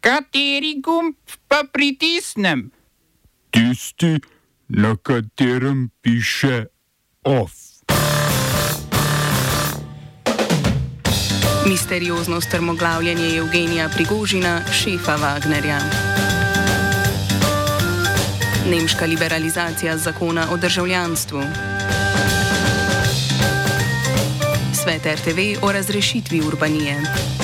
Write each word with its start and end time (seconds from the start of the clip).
Kateri 0.00 0.80
gumb 0.80 1.14
pa 1.48 1.64
pritisnem? 1.72 2.70
Tisti, 3.50 4.16
na 4.68 4.96
katerem 4.96 5.90
piše 6.00 6.64
OF. 7.24 7.52
Misteriozno 11.68 12.40
strmoglavljanje 12.40 13.36
Evgenija 13.36 13.88
Prigožina, 13.88 14.60
šefa 14.72 15.16
Wagnerja. 15.18 15.80
Nemška 18.70 19.06
liberalizacija 19.06 19.98
zakona 19.98 20.46
o 20.52 20.56
državljanstvu. 20.56 21.42
Svet 24.82 25.06
RTV 25.06 25.64
o 25.64 25.72
razrešitvi 25.72 26.40
Urbanije. 26.40 27.39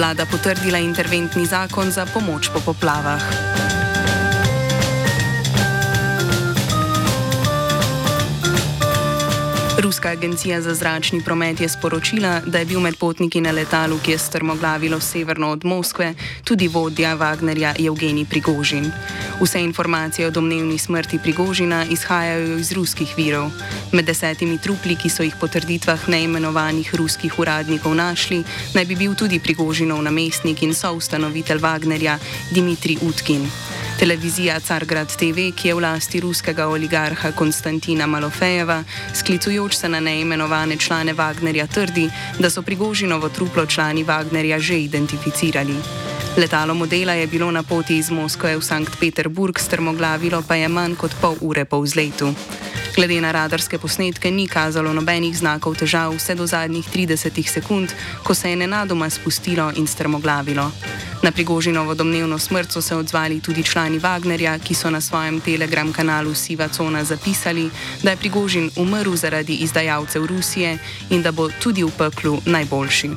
Vlada 0.00 0.24
potrdila 0.24 0.80
interventni 0.80 1.44
zakon 1.44 1.92
za 1.92 2.08
pomoč 2.08 2.48
po 2.48 2.64
poplavah. 2.64 3.20
Ruska 9.80 10.08
agencija 10.08 10.60
za 10.60 10.74
zračni 10.74 11.22
promet 11.24 11.60
je 11.60 11.68
sporočila, 11.68 12.40
da 12.46 12.58
je 12.58 12.64
bil 12.64 12.80
med 12.80 12.96
potniki 12.96 13.40
na 13.40 13.50
letalu, 13.50 13.98
ki 14.04 14.10
je 14.10 14.18
strmoglavilo 14.18 15.00
severno 15.00 15.50
od 15.50 15.64
Moskve, 15.64 16.14
tudi 16.44 16.68
vodja 16.68 17.16
Wagnerja 17.16 17.72
Evgenij 17.86 18.26
Prigožin. 18.30 18.92
Vse 19.40 19.60
informacije 19.60 20.26
o 20.26 20.30
domnevni 20.30 20.78
smrti 20.78 21.18
Prigožina 21.22 21.84
izhajajo 21.84 22.58
iz 22.58 22.72
ruskih 22.72 23.14
virov. 23.16 23.50
Med 23.92 24.04
desetimi 24.04 24.58
trupli, 24.58 24.96
ki 24.96 25.08
so 25.08 25.22
jih 25.22 25.34
po 25.40 25.48
trditvah 25.48 26.08
neimenovanih 26.08 26.94
ruskih 26.94 27.38
uradnikov 27.38 27.94
našli, 27.94 28.44
naj 28.74 28.84
bi 28.84 28.96
bil 28.96 29.14
tudi 29.14 29.40
Prigožinov 29.40 30.02
namestnik 30.02 30.62
in 30.62 30.74
soustanovitelj 30.74 31.58
Wagnerja 31.58 32.18
Dimitrij 32.52 32.98
Utkin. 33.02 33.48
Televizija 34.00 34.60
Cargrad 34.60 35.12
TV, 35.16 35.50
ki 35.52 35.68
je 35.68 35.74
v 35.74 35.80
lasti 35.84 36.20
ruskega 36.20 36.68
oligarha 36.72 37.32
Konstantina 37.36 38.06
Malofejeva, 38.06 38.78
sklicujoč 39.12 39.69
se 39.74 39.88
na 39.88 40.00
neimenovane 40.00 40.76
člane 40.76 41.14
Wagnerja, 41.14 41.66
trdi, 41.66 42.10
da 42.38 42.50
so 42.50 42.62
Prigožinovo 42.62 43.28
truplo 43.28 43.66
člani 43.66 44.04
Wagnerja 44.04 44.58
že 44.58 44.80
identificirali. 44.80 45.74
Letalo 46.36 46.74
modela 46.74 47.12
je 47.12 47.26
bilo 47.26 47.50
na 47.50 47.62
poti 47.62 47.96
iz 47.96 48.10
Moskve 48.10 48.56
v 48.56 48.62
Sankt 48.62 49.00
Peterburg, 49.00 49.58
strmoglavilo 49.58 50.42
pa 50.42 50.54
je 50.54 50.68
manj 50.68 50.94
kot 50.96 51.14
pol 51.20 51.36
ure 51.40 51.64
po 51.64 51.80
vzletu. 51.80 52.34
Glede 52.94 53.20
na 53.20 53.30
radarske 53.32 53.78
posnetke 53.78 54.30
ni 54.30 54.48
kazalo 54.48 54.92
nobenih 54.92 55.36
znakov 55.36 55.76
težav 55.78 56.14
vse 56.16 56.34
do 56.34 56.46
zadnjih 56.46 56.88
30 56.94 57.48
sekund, 57.48 57.92
ko 58.24 58.34
se 58.34 58.50
je 58.50 58.56
nenadoma 58.56 59.10
spustilo 59.10 59.72
in 59.76 59.86
strmoglavilo. 59.86 60.70
Na 61.22 61.32
Prigožinovo 61.32 61.94
domnevno 61.94 62.38
smrt 62.38 62.72
so 62.72 62.82
se 62.82 62.96
odzvali 62.96 63.40
tudi 63.40 63.62
člani 63.62 64.00
Wagnerja, 64.00 64.58
ki 64.58 64.74
so 64.74 64.90
na 64.90 65.00
svojem 65.00 65.40
telegram 65.40 65.92
kanalu 65.92 66.34
Siva 66.34 66.68
Cona 66.68 67.04
zapisali, 67.04 67.70
da 68.02 68.10
je 68.10 68.16
Prigožin 68.16 68.70
umrl 68.76 69.14
zaradi 69.14 69.54
izdajalcev 69.54 70.26
Rusije 70.26 70.78
in 71.10 71.22
da 71.22 71.32
bo 71.32 71.48
tudi 71.62 71.84
v 71.84 71.90
peklu 71.98 72.40
najboljši. 72.46 73.10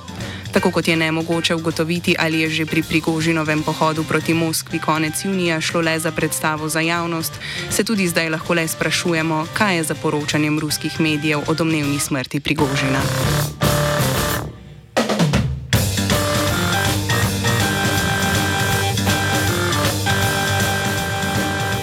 Tako 0.54 0.72
kot 0.72 0.88
je 0.88 0.96
nemogoče 0.96 1.56
ugotoviti, 1.56 2.16
ali 2.20 2.40
je 2.40 2.50
že 2.50 2.66
pri 2.66 2.84
Prigožinovem 2.84 3.64
pohodu 3.64 4.04
proti 4.04 4.34
Moskvi 4.34 4.80
konec 4.80 5.26
junija 5.26 5.62
šlo 5.62 5.82
le 5.82 6.00
za 6.00 6.12
predstavo 6.12 6.70
za 6.70 6.80
javnost, 6.80 7.34
se 7.70 7.84
tudi 7.84 8.08
zdaj 8.08 8.30
lahko 8.30 8.54
le 8.54 8.68
sprašujemo, 8.68 9.48
kaj 9.54 9.76
je 9.76 9.84
za 9.84 9.96
poročanjem 9.96 10.60
ruskih 10.60 11.00
medijev 11.00 11.40
o 11.48 11.54
domnevni 11.54 12.00
smrti 12.00 12.40
Prigožina. 12.40 13.02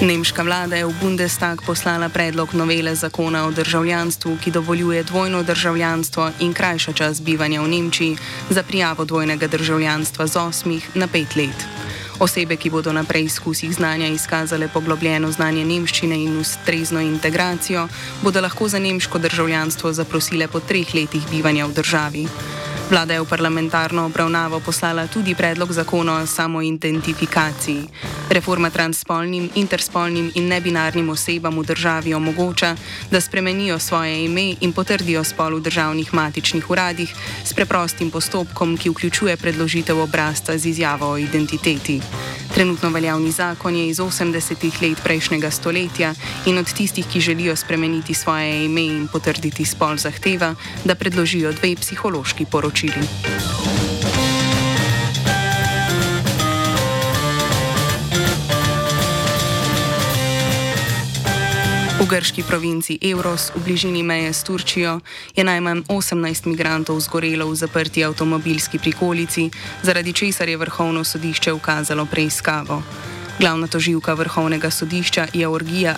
Nemška 0.01 0.41
vlada 0.43 0.81
je 0.81 0.89
v 0.89 0.97
Bundestag 0.97 1.61
poslala 1.61 2.09
predlog 2.09 2.57
novele 2.57 2.95
zakona 2.97 3.45
o 3.45 3.51
državljanstvu, 3.53 4.39
ki 4.41 4.51
dovoljuje 4.51 5.03
dvojno 5.05 5.43
državljanstvo 5.43 6.31
in 6.41 6.55
krajša 6.57 6.93
čas 6.93 7.21
bivanja 7.21 7.61
v 7.61 7.69
Nemčiji 7.69 8.17
za 8.51 8.63
prijavo 8.63 9.05
dvojnega 9.05 9.47
državljanstva 9.47 10.27
z 10.27 10.37
osmih 10.37 10.89
na 10.95 11.05
pet 11.07 11.37
let. 11.37 11.67
Osebe, 12.19 12.57
ki 12.57 12.71
bodo 12.71 12.93
na 12.93 13.05
preizkusih 13.05 13.75
znanja 13.75 14.09
izkazale 14.09 14.69
poglobljeno 14.73 15.33
znanje 15.33 15.65
nemščine 15.65 16.17
in 16.17 16.41
ustrezno 16.41 17.01
integracijo, 17.01 17.89
bodo 18.23 18.41
lahko 18.41 18.69
za 18.69 18.79
nemško 18.79 19.19
državljanstvo 19.19 19.93
zaprosile 19.93 20.49
po 20.49 20.61
treh 20.61 20.95
letih 20.95 21.29
bivanja 21.31 21.67
v 21.67 21.73
državi. 21.73 22.27
Vlada 22.91 23.15
je 23.15 23.23
v 23.23 23.29
parlamentarno 23.31 24.11
obravnavo 24.11 24.59
poslala 24.61 25.07
tudi 25.07 25.35
predlog 25.35 25.71
zakona 25.73 26.19
o 26.19 26.27
samoidentifikaciji. 26.27 27.87
Reforma 28.31 28.71
transspolnim, 28.71 29.51
interspolnim 29.55 30.33
in 30.35 30.49
nebinarnim 30.49 31.11
osebam 31.11 31.55
v 31.59 31.67
državi 31.71 32.15
omogoča, 32.15 32.75
da 33.11 33.21
spremenijo 33.21 33.79
svoje 33.79 34.25
ime 34.25 34.57
in 34.61 34.73
potrdijo 34.73 35.23
spol 35.25 35.55
v 35.55 35.61
državnih 35.71 36.15
matičnih 36.15 36.71
uradih 36.71 37.15
s 37.45 37.55
preprostim 37.55 38.11
postopkom, 38.11 38.77
ki 38.77 38.91
vključuje 38.91 39.37
predložitev 39.37 40.01
obrazca 40.01 40.59
z 40.59 40.67
izjavo 40.67 41.15
o 41.15 41.19
identiteti. 41.19 42.01
Trenutno 42.55 42.91
veljavni 42.91 43.31
zakon 43.31 43.77
je 43.77 43.89
iz 43.89 43.99
80-ih 43.99 44.83
let 44.83 44.99
prejšnjega 45.05 45.51
stoletja 45.51 46.15
in 46.47 46.59
od 46.59 46.73
tistih, 46.73 47.07
ki 47.07 47.21
želijo 47.21 47.57
spremeniti 47.57 48.15
svoje 48.15 48.65
ime 48.65 48.83
in 48.83 49.09
potrditi 49.13 49.65
spol, 49.65 49.97
zahteva, 49.97 50.55
da 50.85 50.95
predložijo 50.95 51.53
dve 51.53 51.77
psihološki 51.77 52.47
poročili. 52.51 53.90
Grški 62.11 62.43
provinci 62.43 62.99
Evros, 63.03 63.53
v 63.55 63.63
bližini 63.63 64.03
meje 64.03 64.33
s 64.35 64.43
Turčijo, 64.43 64.99
je 65.37 65.45
najmanj 65.47 65.87
18 65.87 66.51
migrantov 66.51 66.99
zgorelo 67.01 67.47
v 67.47 67.55
zaprti 67.55 68.03
avtomobilski 68.05 68.83
prikolici, 68.83 69.51
zaradi 69.83 70.13
česar 70.13 70.49
je 70.49 70.57
vrhovno 70.59 71.05
sodišče 71.05 71.53
ukazalo 71.53 72.07
preiskavo. 72.11 72.83
Glavna 73.39 73.67
toživka 73.67 74.15
vrhovnega 74.15 74.71
sodišča 74.71 75.27
Georgija 75.33 75.95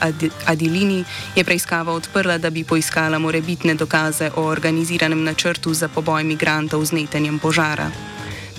Adilini 0.47 1.05
je 1.37 1.45
preiskavo 1.45 1.93
odprla, 1.93 2.39
da 2.39 2.51
bi 2.51 2.65
poiskala 2.65 3.19
morebitne 3.19 3.75
dokaze 3.75 4.31
o 4.37 4.45
organiziranem 4.45 5.25
načrtu 5.25 5.75
za 5.75 5.89
poboj 5.89 6.25
migrantov 6.25 6.85
z 6.85 6.93
netenjem 6.93 7.39
požara. 7.39 7.91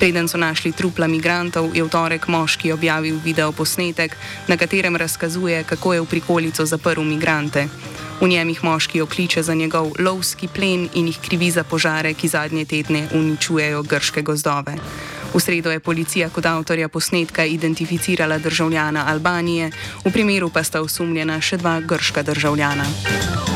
Preden 0.04 0.28
so 0.28 0.36
našli 0.36 0.76
trupla 0.76 1.08
migrantov, 1.08 1.72
je 1.72 1.80
v 1.80 1.88
torek 1.88 2.28
moški 2.28 2.76
objavil 2.76 3.24
video 3.24 3.56
posnetek, 3.56 4.12
na 4.52 4.60
katerem 4.60 5.00
razkazuje, 5.00 5.64
kako 5.64 5.94
je 5.94 6.02
v 6.04 6.10
prikolico 6.12 6.66
zaprl 6.68 7.08
migrante. 7.08 7.72
V 8.20 8.28
njem 8.28 8.52
jih 8.52 8.64
moški 8.64 9.00
okliče 9.00 9.40
za 9.44 9.56
njegov 9.56 9.96
lovski 9.96 10.52
plen 10.52 10.90
in 11.00 11.08
jih 11.08 11.20
krivi 11.24 11.48
za 11.52 11.64
požare, 11.64 12.12
ki 12.20 12.28
zadnje 12.28 12.66
tedne 12.66 13.08
uničujejo 13.16 13.84
grške 13.88 14.22
gozdove. 14.28 14.76
V 15.32 15.40
sredo 15.40 15.72
je 15.72 15.80
policija 15.80 16.28
kot 16.30 16.46
avtorja 16.52 16.92
posnetka 16.92 17.48
identificirala 17.48 18.44
državljana 18.44 19.08
Albanije, 19.08 19.72
v 20.04 20.12
primeru 20.12 20.52
pa 20.52 20.68
sta 20.68 20.84
osumljena 20.84 21.40
še 21.40 21.64
dva 21.64 21.80
grška 21.80 22.28
državljana. 22.28 23.53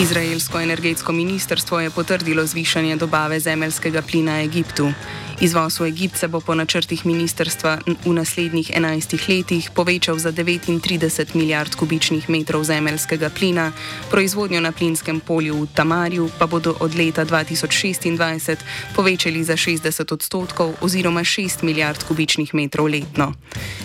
Izraelsko 0.00 0.60
energetsko 0.60 1.12
ministrstvo 1.12 1.80
je 1.80 1.90
potrdilo 1.90 2.46
zvišanje 2.46 2.96
dobave 2.96 3.40
zemeljskega 3.40 4.02
plina 4.02 4.42
Egiptu. 4.42 4.92
Izvoz 5.40 5.80
v 5.80 5.86
Egipt 5.88 6.16
se 6.16 6.28
bo 6.28 6.40
po 6.40 6.54
načrtih 6.54 7.06
ministrstva 7.06 7.78
v 8.04 8.12
naslednjih 8.12 8.70
11 8.76 9.28
letih 9.28 9.70
povečal 9.74 10.18
za 10.18 10.32
39 10.32 11.34
milijard 11.34 11.74
kubičnih 11.74 12.28
metrov 12.30 12.64
zemeljskega 12.64 13.30
plina, 13.30 13.72
proizvodnjo 14.10 14.60
na 14.60 14.72
plinskem 14.72 15.20
polju 15.20 15.62
v 15.62 15.68
Tamarju 15.74 16.28
pa 16.38 16.46
bodo 16.46 16.76
od 16.80 16.94
leta 16.94 17.24
2026 17.24 18.56
povečali 18.96 19.44
za 19.44 19.56
60 19.56 20.12
odstotkov 20.12 20.74
oziroma 20.80 21.20
6 21.20 21.64
milijard 21.64 22.04
kubičnih 22.04 22.54
metrov 22.54 22.86
letno. 22.86 23.32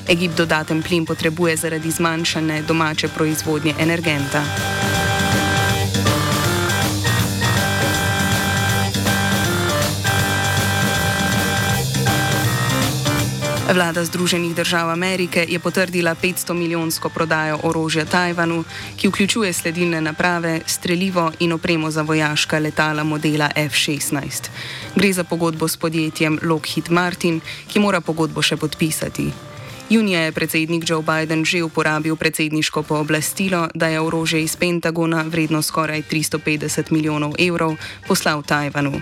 Egipt 0.07 0.37
dodaten 0.37 0.83
plin 0.83 1.05
potrebuje 1.05 1.57
zaradi 1.57 1.91
zmanjšane 1.91 2.61
domače 2.61 3.07
proizvodnje 3.07 3.75
energenta. 3.79 4.43
Vlada 13.73 14.03
Združenih 14.05 14.55
držav 14.55 14.89
Amerike 14.89 15.45
je 15.49 15.59
potrdila 15.59 16.15
500 16.15 16.53
milijonsko 16.53 17.09
prodajo 17.09 17.59
orožja 17.63 18.05
Tajvanu, 18.05 18.63
ki 18.97 19.07
vključuje 19.07 19.53
sledilne 19.53 20.01
naprave, 20.01 20.59
strelivo 20.65 21.31
in 21.39 21.53
opremo 21.53 21.91
za 21.91 22.01
vojaška 22.01 22.59
letala 22.59 23.03
modela 23.03 23.49
F-16. 23.55 24.49
Gre 24.95 25.13
za 25.13 25.23
pogodbo 25.23 25.67
s 25.67 25.77
podjetjem 25.77 26.39
Lockheed 26.43 26.89
Martin, 26.89 27.39
ki 27.67 27.79
mora 27.79 28.01
pogodbo 28.01 28.41
še 28.41 28.57
podpisati. 28.57 29.50
Junija 29.91 30.19
je 30.19 30.31
predsednik 30.31 30.89
Joe 30.89 31.03
Biden 31.03 31.45
že 31.45 31.63
uporabil 31.63 32.15
predsedniško 32.15 32.83
pooblastilo, 32.83 33.67
da 33.75 33.87
je 33.87 33.99
orožje 33.99 34.43
iz 34.43 34.55
Pentagona 34.55 35.25
vredno 35.27 35.61
skoraj 35.61 36.01
350 36.11 36.91
milijonov 36.91 37.33
evrov 37.39 37.75
poslal 38.07 38.43
Tajvanu. 38.43 39.01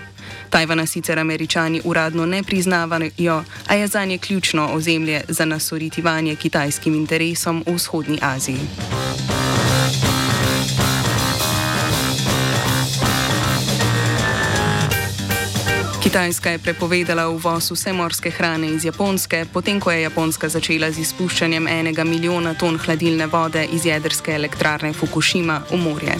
Tajvana 0.50 0.86
sicer 0.86 1.18
američani 1.18 1.80
uradno 1.84 2.26
ne 2.26 2.42
priznavajo, 2.42 3.44
a 3.66 3.74
je 3.74 3.86
za 3.86 4.04
nje 4.04 4.18
ključno 4.18 4.68
ozemlje 4.72 5.22
za 5.28 5.44
nasoritivanje 5.44 6.34
kitajskim 6.36 6.94
interesom 6.94 7.64
v 7.66 7.74
vzhodnji 7.74 8.18
Aziji. 8.22 8.60
Kitajska 16.02 16.50
je 16.50 16.58
prepovedala 16.58 17.28
uvoz 17.28 17.70
vse 17.70 17.92
morske 17.92 18.30
hrane 18.30 18.70
iz 18.72 18.84
Japonske, 18.84 19.44
potem 19.52 19.80
ko 19.80 19.90
je 19.92 20.02
Japonska 20.02 20.48
začela 20.48 20.88
z 20.90 20.98
izpuščanjem 21.04 21.68
enega 21.68 22.04
milijona 22.04 22.54
ton 22.54 22.78
hladilne 22.78 23.26
vode 23.26 23.66
iz 23.72 23.84
jedrske 23.86 24.32
elektrarne 24.32 24.92
Fukushima 24.92 25.60
v 25.70 25.76
morje. 25.76 26.16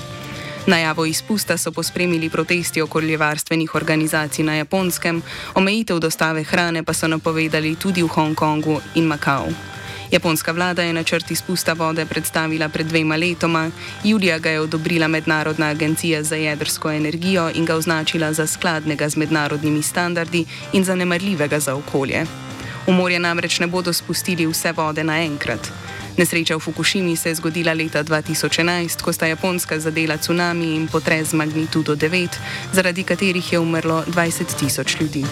Najavo 0.67 1.07
izpusta 1.07 1.57
so 1.57 1.73
pospremili 1.73 2.29
protesti 2.29 2.83
okoljevarstvenih 2.83 3.75
organizacij 3.75 4.45
na 4.45 4.55
Japonskem, 4.55 5.23
omejitev 5.55 5.99
dostave 5.99 6.45
hrane 6.45 6.85
pa 6.85 6.93
so 6.93 7.09
napovedali 7.09 7.77
tudi 7.77 8.03
v 8.03 8.09
Hongkongu 8.09 8.81
in 8.95 9.09
Makau. 9.09 9.70
Japonska 10.11 10.53
vlada 10.53 10.83
je 10.83 10.93
načrt 10.93 11.31
izpusta 11.31 11.73
vode 11.73 12.07
predstavila 12.07 12.69
pred 12.69 12.87
dvema 12.87 13.17
letoma, 13.17 13.71
julija 14.05 14.39
ga 14.39 14.51
je 14.51 14.61
odobrila 14.61 15.09
Mednarodna 15.09 15.67
agencija 15.67 16.23
za 16.23 16.37
jedrsko 16.37 16.91
energijo 16.91 17.51
in 17.55 17.65
ga 17.65 17.75
označila 17.75 18.33
za 18.33 18.47
skladnega 18.47 19.09
z 19.09 19.17
mednarodnimi 19.17 19.83
standardi 19.83 20.45
in 20.73 20.85
zanemarljivega 20.85 21.61
za 21.61 21.75
okolje. 21.75 22.25
V 22.87 22.93
morje 22.93 23.19
namreč 23.19 23.61
ne 23.61 23.67
bodo 23.67 23.93
spustili 23.93 24.47
vse 24.47 24.73
vode 24.73 25.05
naenkrat. 25.05 25.71
Nesreča 26.17 26.57
v 26.57 26.61
Fukushimi 26.61 27.17
se 27.17 27.29
je 27.29 27.35
zgodila 27.35 27.73
leta 27.73 28.05
2011, 28.05 29.03
ko 29.03 29.13
sta 29.13 29.27
Japonska 29.27 29.79
zadela 29.79 30.17
tsunami 30.17 30.75
in 30.75 30.89
potres 30.89 31.29
z 31.29 31.35
magnitudo 31.35 31.95
9, 31.95 32.29
zaradi 32.73 33.03
katerih 33.03 33.53
je 33.53 33.59
umrlo 33.59 34.05
20 34.07 34.59
tisoč 34.59 35.01
ljudi. 35.01 35.25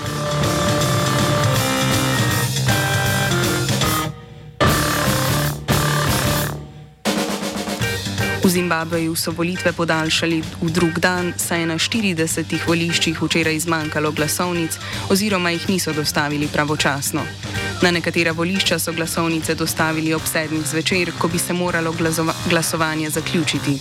V 8.48 8.50
Zimbabveju 8.50 9.12
so 9.12 9.28
volitve 9.36 9.76
podaljšali 9.76 10.40
v 10.40 10.70
drug 10.72 10.98
dan, 11.04 11.36
saj 11.36 11.60
je 11.60 11.66
na 11.68 11.76
40 11.76 12.64
voliščih 12.64 13.20
včeraj 13.20 13.58
zmanjkalo 13.60 14.08
glasovnic 14.16 14.78
oziroma 15.12 15.52
jih 15.52 15.68
niso 15.68 15.92
dostavili 15.92 16.48
pravočasno. 16.48 17.26
Na 17.82 17.90
nekatera 17.90 18.32
volišča 18.32 18.78
so 18.78 18.96
glasovnice 18.96 19.54
dostavili 19.54 20.14
ob 20.14 20.24
sedmih 20.24 20.64
zvečer, 20.64 21.12
ko 21.18 21.28
bi 21.28 21.38
se 21.38 21.52
moralo 21.52 21.92
glasovanje 22.48 23.10
zaključiti. 23.10 23.76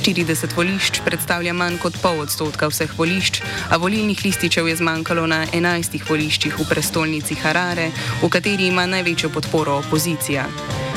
40 0.00 0.56
volišč 0.56 1.04
predstavlja 1.04 1.52
manj 1.52 1.76
kot 1.84 2.00
pol 2.00 2.24
odstotka 2.24 2.72
vseh 2.72 2.98
volišč, 2.98 3.42
a 3.68 3.76
volilnih 3.76 4.24
lističev 4.24 4.68
je 4.68 4.80
zmanjkalo 4.80 5.26
na 5.26 5.44
11 5.52 6.08
voliščih 6.08 6.56
v 6.56 6.68
prestolnici 6.72 7.34
Harare, 7.34 7.90
v 8.22 8.32
kateri 8.32 8.72
ima 8.72 8.86
največjo 8.86 9.28
podporo 9.28 9.76
opozicija. 9.84 10.48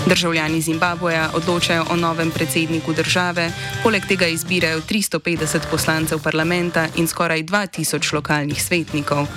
Državljani 0.08 0.62
Zimbabveja 0.62 1.30
odločajo 1.34 1.86
o 1.90 1.96
novem 1.96 2.32
predsedniku 2.32 2.94
države, 2.94 3.52
poleg 3.84 4.04
tega 4.08 4.28
izbirajo 4.28 4.82
350 4.82 5.60
poslancev 5.72 6.20
parlamenta 6.20 6.88
in 6.96 7.08
skoraj 7.08 7.44
2000 7.44 8.14
lokalnih 8.14 8.64
svetnikov. 8.64 9.28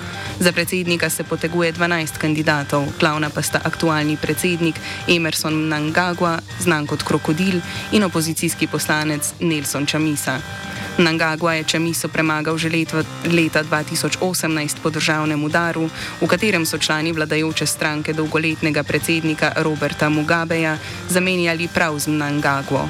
Za 0.40 0.52
predsednika 0.52 1.10
se 1.10 1.24
poteguje 1.24 1.72
12 1.72 2.18
kandidatov, 2.18 2.84
glavna 3.00 3.30
pa 3.30 3.42
sta 3.42 3.60
aktualni 3.64 4.16
predsednik 4.22 4.74
Emerson 5.08 5.54
Mnangagwa, 5.54 6.38
znan 6.60 6.86
kot 6.86 7.02
krokodil, 7.02 7.60
in 7.92 8.04
opozicijski 8.04 8.66
poslanec 8.66 9.32
Nelson 9.40 9.86
Chamisa. 9.86 10.40
Nangagwa 10.96 11.52
je 11.54 11.64
Čemiso 11.64 12.08
premagal 12.08 12.56
že 12.56 12.72
leto, 12.72 13.04
leta 13.28 13.60
2018 13.60 14.16
po 14.80 14.88
državnem 14.88 15.36
udaru, 15.44 15.92
v 16.20 16.24
katerem 16.24 16.64
so 16.64 16.80
člani 16.80 17.12
vladajoče 17.12 17.66
stranke 17.68 18.16
dolgoletnega 18.16 18.80
predsednika 18.80 19.52
Roberta 19.60 20.08
Mugabeja 20.08 20.80
zamenjali 21.08 21.68
prav 21.68 22.00
z 22.00 22.08
Nangagwo. 22.08 22.88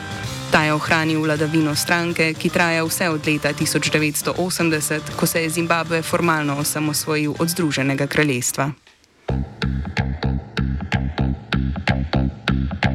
Ta 0.55 0.62
je 0.62 0.70
ohranil 0.70 1.19
vladavino 1.19 1.75
stranke, 1.75 2.31
ki 2.38 2.49
traja 2.49 2.87
vse 2.87 3.11
od 3.11 3.26
leta 3.26 3.50
1980, 3.50 5.19
ko 5.19 5.26
se 5.26 5.43
je 5.43 5.50
Zimbabve 5.50 6.02
formalno 6.02 6.62
osamosvojil 6.62 7.35
od 7.38 7.49
Združenega 7.49 8.06
kraljestva. 8.06 8.70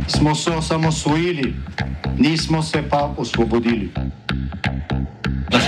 Smo 0.07 0.35
se 0.35 0.51
osamosvojili, 0.51 1.55
nismo 2.17 2.63
se 2.63 2.83
pa 2.89 3.11
osvobodili 3.17 3.91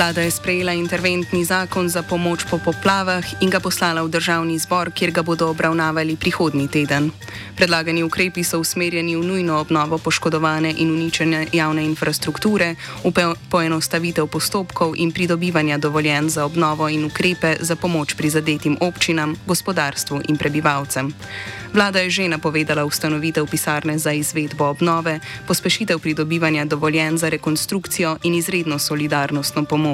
Vlada 0.00 0.24
je 0.24 0.30
sprejela 0.30 0.72
interventni 0.72 1.44
zakon 1.44 1.88
za 1.88 2.00
pomoč 2.02 2.48
po 2.48 2.56
poplavah 2.56 3.20
in 3.44 3.52
ga 3.52 3.60
poslala 3.60 4.00
v 4.00 4.08
državni 4.08 4.56
zbor, 4.56 4.88
kjer 4.96 5.12
ga 5.12 5.20
bodo 5.20 5.52
obravnavali 5.52 6.16
prihodnji 6.16 6.72
teden. 6.72 7.12
Predlagani 7.52 8.00
ukrepi 8.00 8.40
so 8.40 8.56
usmerjeni 8.64 9.12
v 9.16 9.20
nujno 9.20 9.60
obnovo 9.60 10.00
poškodovane 10.00 10.72
in 10.72 10.88
uničene 10.88 11.52
javne 11.52 11.84
infrastrukture, 11.84 12.80
v 13.04 13.12
poenostavitev 13.52 14.24
postopkov 14.24 14.96
in 14.96 15.12
pridobivanja 15.12 15.76
dovoljen 15.76 16.32
za 16.32 16.48
obnovo 16.48 16.88
in 16.88 17.04
ukrepe 17.04 17.60
za 17.60 17.76
pomoč 17.76 18.16
prizadetim 18.16 18.80
občinam, 18.80 19.36
gospodarstvu 19.46 20.32
in 20.32 20.40
prebivalcem. 20.40 21.12
Vlada 21.76 22.00
je 22.00 22.10
že 22.10 22.28
napovedala 22.28 22.88
ustanovitev 22.88 23.46
pisarne 23.46 23.98
za 23.98 24.12
izvedbo 24.12 24.64
obnove, 24.64 25.20
pospešitev 25.46 25.98
pridobivanja 25.98 26.64
dovoljen 26.64 27.18
za 27.18 27.28
rekonstrukcijo 27.28 28.16
in 28.22 28.34
izredno 28.34 28.78
solidarnostno 28.78 29.64
pomoč. 29.64 29.89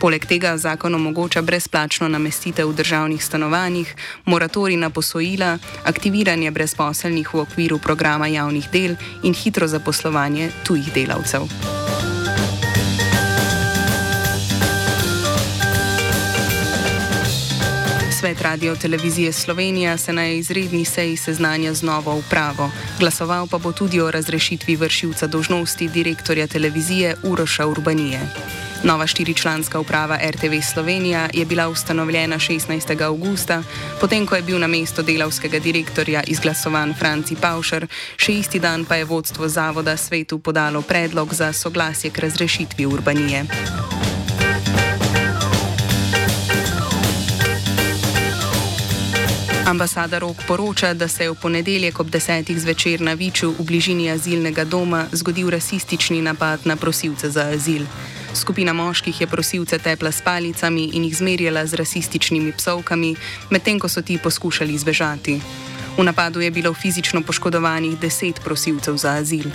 Poleg 0.00 0.26
tega 0.28 0.56
zakon 0.56 0.94
omogoča 0.94 1.42
brezplačno 1.42 2.08
namestitev 2.08 2.68
v 2.68 2.74
državnih 2.76 3.24
stanovanjih, 3.24 3.94
moratori 4.24 4.76
na 4.76 4.90
posojila, 4.90 5.58
aktiviranje 5.84 6.50
brezposelnih 6.50 7.34
v 7.34 7.40
okviru 7.40 7.78
programa 7.78 8.26
javnih 8.26 8.68
del 8.72 8.96
in 9.22 9.34
hitro 9.34 9.66
zaposlovanje 9.66 10.50
tujih 10.64 10.92
delavcev. 10.94 11.48
Svet 18.20 18.42
Radio 18.42 18.76
Televizije 18.76 19.32
Slovenija 19.32 19.96
se 19.96 20.12
na 20.12 20.28
izredni 20.28 20.84
seji 20.84 21.16
seznanja 21.16 21.74
z 21.74 21.82
novo 21.82 22.14
upravo. 22.16 22.70
Glasoval 22.98 23.46
pa 23.46 23.58
bo 23.58 23.72
tudi 23.72 24.00
o 24.00 24.10
razrešitvi 24.10 24.76
vršilca 24.76 25.26
dožnosti 25.26 25.88
direktorja 25.88 26.46
televizije 26.46 27.16
Uroša 27.22 27.66
Urbanije. 27.66 28.20
Nova 28.82 29.06
štiričlanska 29.06 29.80
uprava 29.80 30.18
RTV 30.30 30.60
Slovenija 30.72 31.28
je 31.32 31.44
bila 31.44 31.68
ustanovljena 31.68 32.36
16. 32.36 33.02
augusta, 33.02 33.62
potem 34.00 34.26
ko 34.26 34.36
je 34.36 34.42
bil 34.42 34.58
na 34.58 34.66
mesto 34.66 35.02
delavskega 35.02 35.58
direktorja 35.58 36.22
izglasovan 36.26 36.94
Franci 36.98 37.36
Paušer, 37.40 37.86
še 38.16 38.32
isti 38.32 38.58
dan 38.58 38.84
pa 38.84 38.96
je 38.96 39.04
vodstvo 39.04 39.48
zavoda 39.48 39.96
svetu 39.96 40.38
podalo 40.38 40.82
predlog 40.82 41.34
za 41.34 41.52
soglasje 41.52 42.10
k 42.10 42.18
razrešitvi 42.18 42.86
Urbanije. 42.86 43.44
Ambasada 49.66 50.18
Rok 50.18 50.36
poroča, 50.48 50.94
da 50.94 51.08
se 51.08 51.24
je 51.24 51.30
v 51.30 51.34
ponedeljek 51.42 52.00
ob 52.00 52.10
desetih 52.10 52.60
zvečer 52.60 53.00
na 53.00 53.12
Viču 53.12 53.50
v 53.58 53.64
bližini 53.66 54.10
azilnega 54.10 54.64
doma 54.64 55.06
zgodil 55.12 55.50
rasistični 55.50 56.22
napad 56.22 56.60
na 56.64 56.76
prosilce 56.76 57.30
za 57.30 57.48
azil. 57.50 57.82
Skupina 58.36 58.72
moških 58.72 59.20
je 59.20 59.26
prosilce 59.26 59.78
tepla 59.78 60.12
s 60.12 60.20
palicami 60.20 60.90
in 60.92 61.04
jih 61.04 61.16
zmerjala 61.16 61.66
z 61.66 61.74
rasističnimi 61.80 62.52
psovkami, 62.52 63.14
medtem 63.50 63.80
ko 63.80 63.88
so 63.88 64.02
ti 64.02 64.18
poskušali 64.18 64.76
zbežati. 64.78 65.40
V 65.96 66.04
napadu 66.04 66.40
je 66.40 66.50
bilo 66.50 66.74
fizično 66.74 67.22
poškodovanih 67.22 67.96
deset 67.98 68.40
prosilcev 68.44 68.96
za 68.96 69.16
azil. 69.16 69.48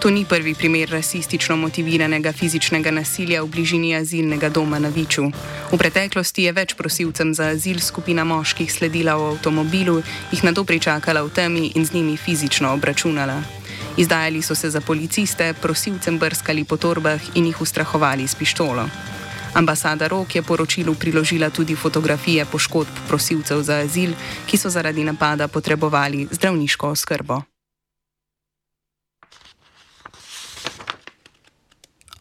To 0.00 0.10
ni 0.10 0.24
prvi 0.24 0.54
primer 0.54 0.88
rasistično 0.88 1.56
motiviranega 1.56 2.32
fizičnega 2.32 2.90
nasilja 2.90 3.42
v 3.42 3.48
bližini 3.48 3.94
azilnega 3.96 4.48
doma 4.48 4.78
na 4.78 4.88
Viču. 4.88 5.28
V 5.72 5.78
preteklosti 5.78 6.48
je 6.48 6.52
več 6.52 6.74
prosilcem 6.74 7.34
za 7.34 7.52
azil 7.52 7.80
skupina 7.80 8.24
moških 8.24 8.72
sledila 8.72 9.16
v 9.16 9.34
avtomobilu, 9.34 10.02
jih 10.32 10.44
na 10.44 10.52
to 10.52 10.64
pričakala 10.64 11.22
v 11.22 11.32
temi 11.32 11.72
in 11.74 11.84
z 11.84 11.92
njimi 11.92 12.16
fizično 12.16 12.72
obračunala. 12.72 13.63
Izdajali 13.96 14.42
so 14.42 14.54
se 14.54 14.70
za 14.70 14.80
policiste, 14.80 15.54
prosilcem 15.62 16.18
brskali 16.18 16.64
po 16.64 16.76
torbah 16.76 17.20
in 17.34 17.46
jih 17.46 17.60
ustrahovali 17.60 18.28
s 18.28 18.34
pištolo. 18.34 18.88
Ambasada 19.54 20.08
Rok 20.08 20.34
je 20.34 20.42
poročilu 20.42 20.94
priložila 20.94 21.50
tudi 21.50 21.76
fotografije 21.76 22.44
poškodb 22.44 22.90
prosilcev 23.08 23.62
za 23.62 23.76
azil, 23.86 24.10
ki 24.46 24.58
so 24.58 24.70
zaradi 24.70 25.04
napada 25.04 25.48
potrebovali 25.48 26.26
zdravniško 26.30 26.88
oskrbo. 26.88 27.42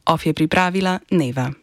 Of 0.06 0.26
je 0.26 0.34
pripravila 0.34 1.00
Neva. 1.12 1.63